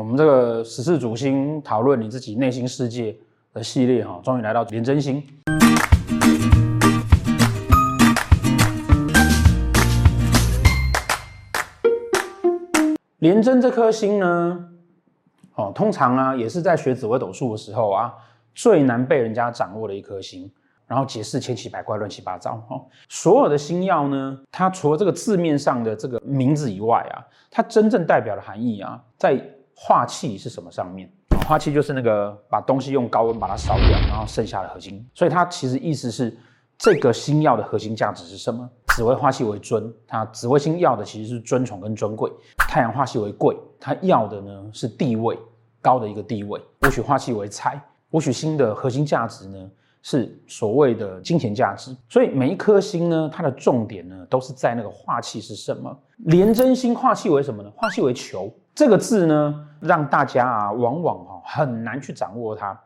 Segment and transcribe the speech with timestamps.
[0.00, 3.14] 我们这个十四主星讨论你自己内心世界
[3.52, 5.22] 的系列哈，终于来到廉贞星。
[13.18, 14.70] 廉贞这颗星呢，
[15.56, 18.14] 哦，通常啊也是在学紫微斗数的时候啊，
[18.54, 20.50] 最难被人家掌握的一颗星。
[20.86, 22.84] 然后解释千奇百怪、乱七八糟哦。
[23.08, 29.40] 所有的星曜呢，它除了这个字面上的这个名字以外啊，它真正代表的含义啊，在
[29.82, 31.10] 化气是什么上面？
[31.48, 35.04] 化气就是那个把东西用高温把它烧掉，然后剩下的核心。
[35.14, 36.36] 所以它其实意思是
[36.76, 38.68] 这个星曜的核心价值是什么？
[38.88, 42.30] 紫微化气为尊，它紫微星要的其实是尊崇跟尊贵。
[42.68, 45.38] 太阳化气为贵，它要的呢是地位
[45.80, 46.60] 高的一个地位。
[46.82, 49.70] 武曲化气为财，武曲星的核心价值呢，
[50.02, 55.98] 是所谓的金钱价值，所以每一颗星呢，它的重点呢，都是在那个化气是什么。
[56.26, 57.70] 廉贞星化气为什么呢？
[57.74, 62.78] 化气为求这个字呢，让大家啊，往往哈很难去掌握它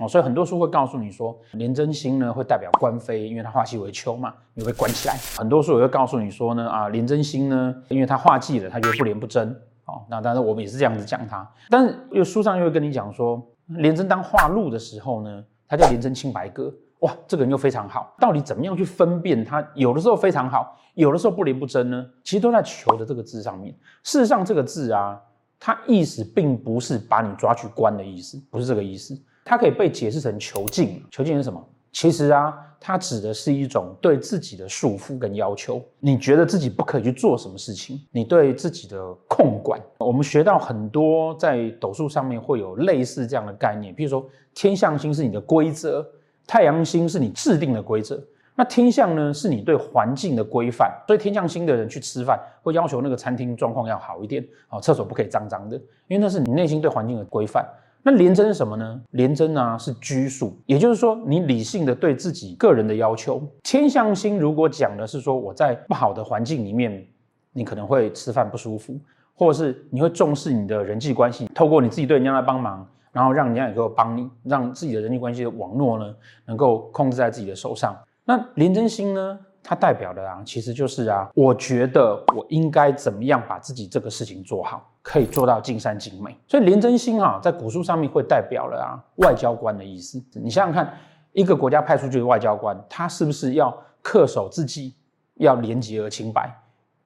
[0.00, 0.08] 哦。
[0.08, 5.14] 所以很多书会告诉你说，廉贞星呢会代表官非，因为它化气为秋嘛，你会关起来。
[5.38, 9.48] 很多书也会告诉你说呢，啊，廉贞星呢，因为它化忌了，它就不廉不贞
[9.84, 10.02] 哦。
[10.08, 15.44] 那当然我们也是这样子讲它，但是有书上又会跟你讲说，廉贞当化禄的时候呢。
[15.70, 18.14] 他叫廉贞清白歌，哇，这个人又非常好。
[18.18, 19.62] 到底怎么样去分辨他？
[19.74, 22.06] 有的时候非常好，有的时候不廉不贞呢？
[22.24, 23.76] 其实都在“求”的这个字上面。
[24.02, 25.20] 事实上，这个字啊，
[25.60, 29.18] 它意思并不是把你抓去关的意思，不是这个意思。
[29.44, 31.02] 它可以被解释成囚禁。
[31.10, 31.62] 囚禁是什么？
[31.90, 35.82] 其实啊，它指的是一种对自己的束缚跟要求。
[36.00, 37.98] 你觉得自己不可以去做什么事情？
[38.12, 39.80] 你对自己的控管。
[39.98, 46.06] 我们学到很多在斗数上面会有类似这样的概念，比如说天象星是你的规则，
[46.46, 48.22] 太阳星是你制定的规则。
[48.58, 50.92] 那天象呢，是你对环境的规范。
[51.06, 55.76] 所以天象星的人去吃饭，会要求那个餐厅状况要好一点，哦，厕所不可以脏脏的，
[56.08, 57.64] 因为那是你内心对环境的规范。
[58.02, 59.00] 那廉贞是什么呢？
[59.12, 63.40] 廉贞啊是拘束，也就是说你理性的对自己个人的要求。
[63.62, 67.06] 天象星如果讲的是说我在不好的环境里面，
[67.52, 68.98] 你可能会吃饭不舒服，
[69.34, 76.12] 或者是你会重视你的人际关系，透过你自己对人家来帮忙，然后让人家也够帮你，让自己的人际关系的网络呢
[76.44, 77.96] 能够控制在自己的手上。
[78.28, 79.38] 那廉贞星呢？
[79.62, 86.36] 它代表的啊，其实就是啊，我觉得我应该怎么样把自己这个事情做好，可以做到尽善尽美。
[86.46, 90.22] 所以廉贞星啊，在古书上面会代表了啊，外交官的意思。
[90.34, 90.92] 你想想看，
[91.32, 94.94] 一个国家派出去的外交官，他是不是要恪守自己，
[95.36, 96.54] 要廉洁而清白，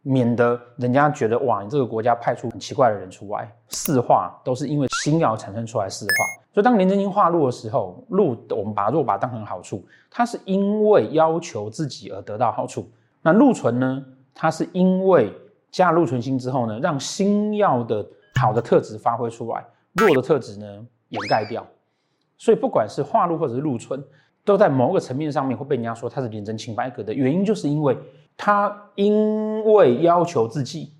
[0.02, 3.50] 免得人家觉得哇，你这个国家派出很奇怪的人出来。
[3.68, 6.10] 四化都是因为星曜产生出来四化。
[6.52, 12.90] 所以当廉贞星化禄的时候，禄我们把它把它当成好处，它是因为要求自己而得到好处。
[13.22, 14.04] 那禄存呢，
[14.34, 15.32] 它是因为
[15.70, 19.64] 加了禄存星之后呢，让星曜的好的特质发挥出来，
[19.94, 20.66] 弱的特质呢
[21.08, 21.66] 掩盖掉。
[22.36, 24.02] 所以不管是化禄或者是禄存，
[24.44, 27.96] 都在某个层面上面会被人家说它是廉贞清白格的原因，就是因为
[28.36, 30.92] 他因为要求自己、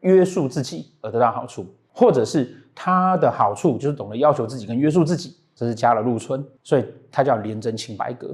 [0.00, 2.54] 约束自己而得到好处，或者是。
[2.80, 8.28] 他的好处就是懂得要求自己跟约束自己，这是加了禄存，所以它叫廉贞清白格。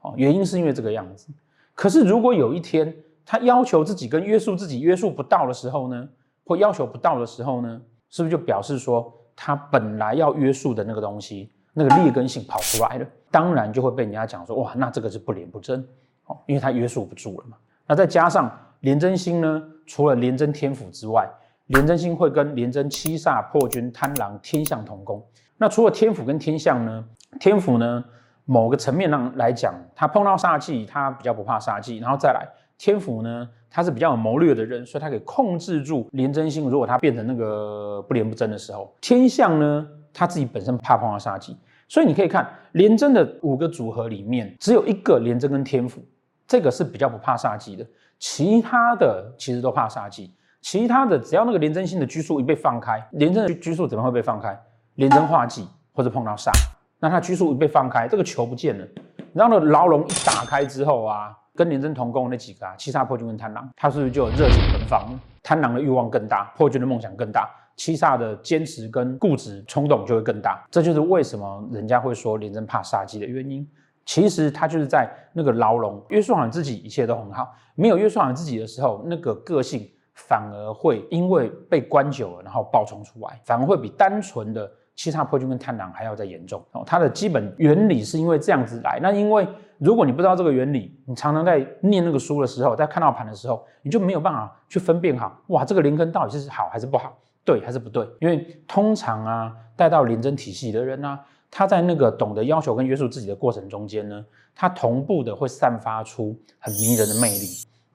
[0.00, 1.28] 哦，原因是因为这个样子。
[1.74, 6.08] 可是如果有一天他要求自己跟约束自己约束不到的时候呢，
[6.46, 7.78] 或要求不到的时候呢，
[8.08, 13.06] 是不是就表示说他本来要约束的那个东西，那个劣根性跑出来了？
[13.30, 15.86] 当然就会被人家讲说，哇，那这个是不廉不贞，
[16.24, 17.58] 哦，因为他约束不住了嘛。
[17.90, 18.48] 那再加上
[18.82, 21.28] 廉贞星呢，除了廉贞天府之外，
[21.66, 25.20] 廉贞星会跟廉贞七煞破军贪狼天相同宫，
[25.58, 27.04] 那除了天府跟天相呢？
[27.40, 28.04] 天府呢，
[28.44, 31.98] 某个层面上来讲，他碰到煞气，他比较不怕煞气。
[31.98, 32.46] 然后再来，
[32.78, 36.70] 天府呢，他是比较有谋略的人，所以他可以控制住廉贞星。
[36.70, 39.84] 如果他变成那个不廉不贞的时候，天相呢，
[40.14, 41.56] 他自己本身怕碰到煞气，
[41.88, 46.00] 所以你可以看廉贞的五个组合里面，只有一个廉贞跟天府，
[46.50, 47.86] 这个是比较不怕煞气的，
[48.18, 50.34] 其他的其实都怕煞气。
[50.60, 54.60] 其他的只要那个廉贞星的拘束一被放开，廉贞的拘束怎么会被放开？
[54.96, 56.50] 廉贞化忌或者碰到煞，
[56.98, 58.84] 那他拘束一被放开，这个球不见了。
[59.32, 65.06] 然后呢，牢笼一打开之后啊，跟廉贞同宫那几个啊，七煞破军跟贪狼，他是不是就有热情奔放？
[65.44, 70.60] 贪狼的欲望更大，破军的梦想更大，七煞的坚持跟固执冲动就会更大。
[70.68, 73.64] 这就是为什么人家会说廉贞怕煞忌的原因。
[74.04, 77.52] 其实他就是在那个牢笼约束好自己，一切都很好。
[77.74, 79.90] 没有约束好自己的时候，那个个性。
[80.28, 86.82] 反而会因为被关久了，然后爆冲出来，反而会比单纯的七煞破军跟贪狼还要再严重哦。
[86.84, 88.98] 它的基本原理是因为这样子来。
[89.00, 89.48] 那因为
[89.78, 97.16] 如果你不知道这个原理，你常常在念那个书的时候，在看到盘的时候，你就没有办法去分辨好，哇，这个廉贞到底是好还是不好？
[97.42, 98.06] 对还是不对？
[98.20, 101.18] 因为通常啊，带到廉贞体系的人啊，
[101.50, 104.24] 他在那个懂得要求跟约束自己的过程中间呢，
[104.54, 107.46] 他同步的会散发出很迷人的魅力，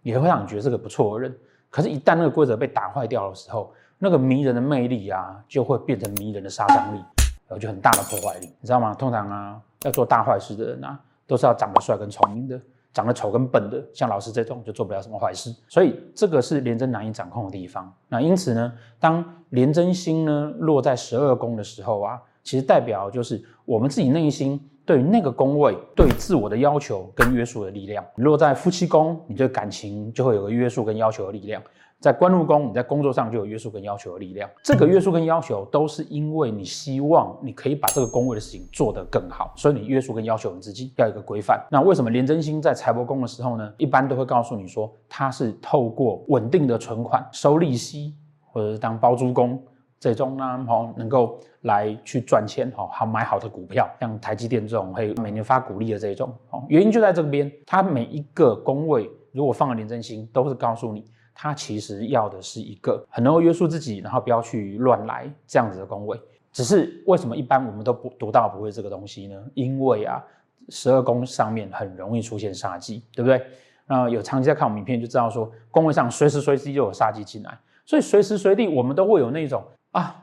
[0.03, 1.35] 也会让你觉得是个不错的人。
[1.69, 7.01] 可是，一旦那个规则被打坏掉的时候，那个迷人的魅力啊，就会变成迷人的杀伤力，
[7.49, 8.93] 有就很大的破坏力，你知道吗？
[8.93, 12.59] 通常啊，要做大坏事的人啊，都是要长得帅跟聪明的。
[12.93, 17.93] 长得丑跟笨的，像老师这种就做不了什么坏事，所以这个是廉贞难以掌控的地方。
[18.07, 18.71] 那因此呢，
[19.01, 28.05] 当廉贞星呢落在十二宫的时候啊，其实代表就是我们自己内心对于那个宫位对自我的要求跟约束的力量。
[28.15, 31.61] 如果在夫妻宫，你对感情就会有个约束跟要求的力量。
[31.99, 34.47] 在官禄宫，你在工作上就有约束跟要求的力量。
[34.61, 41.65] 这个约束跟要求都是因为你希望你可以把这个宫位的事情做得更好，所以你约束跟要求你自己要一个规范。
[41.71, 43.73] 那为什么廉贞星在财帛宫的时候呢？
[43.77, 48.13] 一般都会告诉你说，它是透过稳定的存款收利息，
[48.51, 49.59] 或者是当包租公
[50.05, 56.31] 最终呢，好能够来去赚钱，好好买好的股票，像台积电这种会每年发股利的这种。
[56.51, 61.03] 哦原因就在这边，它每一个宫位如果放了廉贞星，都是告诉你。
[61.33, 66.21] 他其实要的是一个很能够约束自己，然后不要去乱来这样子的宫位。
[66.51, 69.35] 只是为什么一般我们都不读到不会这个东西呢？
[69.55, 70.23] 因为啊，
[70.69, 73.41] 十二宫上面很容易出现杀机，对不对？
[73.87, 79.63] 那有长期在看我们影片就知道说，宫位上随时随地就有杀机进来，所以随时随地我们都会有那种
[79.95, 80.13] 啊，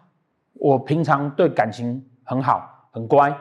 [0.52, 3.34] 我平常对感情很好，很乖。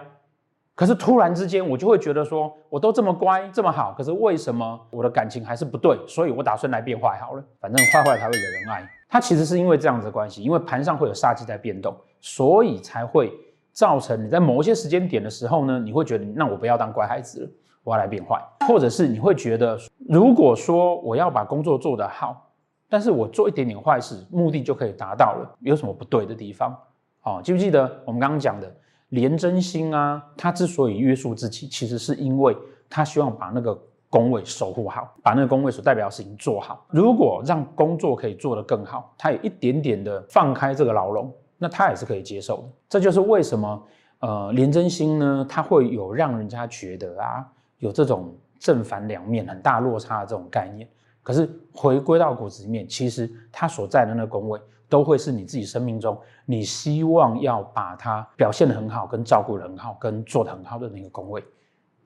[0.73, 5.99] 可是突然之间，我就会觉得说，我都这么乖，这么好，可是为什么我的感情还是不对？
[6.07, 8.89] 所以我打算来变坏好了，反正坏坏才会惹人爱。
[9.09, 13.29] 它其实是因为这样子的关系，因为盘上会有煞气在变动，所以才会
[13.73, 17.49] 造成你在某些时间点的时候呢，你会觉得，那我不要当乖孩子了，
[17.83, 19.77] 我要来变坏，或者是你会觉得，
[20.07, 22.50] 如果说我要把工作做得好，
[22.91, 26.77] 但是我做一点点坏事，目的就可以达到了，有什么不对的地方？
[27.21, 28.69] 好，记不记得我们刚刚讲的？
[29.09, 32.53] 廉贞星啊，他之所以约束自己，其实是因为
[32.89, 36.85] 他希望把那个宫位守护好，把那个宫位所代表的事情做好。
[36.89, 42.63] 如果让工作可以做得更好，他有一点点的放开这个牢笼，那他也是可以接受的。
[42.89, 43.83] 这就是为什么
[44.19, 47.45] 呃，廉贞星呢，他会有让人家觉得啊，
[47.77, 50.85] 有这种正反两面很大落差的这种概念。
[51.23, 54.59] 可是回归到骨子里面，其实他所在的那个宫位。
[54.91, 61.41] 都会是你自己生命中，你希望要把它表现得很好，跟照顾得很好，跟做得很好的那个宫位，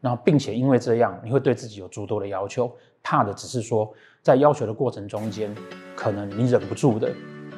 [0.01, 2.71] 然后并且因为这样，你会对自己有诸多的要求，
[3.01, 3.91] 怕的只是说，
[4.21, 5.51] 在要求的过程中间，
[5.95, 7.11] 可能你忍不住的，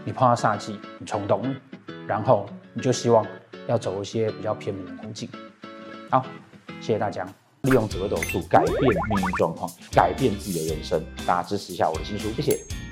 [0.06, 1.42] 你碰到煞气，你冲动，
[2.08, 3.28] 然后你就希望
[3.68, 5.28] 要走一些比较偏门的途径。
[6.10, 6.24] 好，
[6.80, 7.28] 谢谢大家，
[7.68, 12.87] 利用紫微斗数改变命运状况，改变自己的人生，大家支持一下我的新书，谢谢。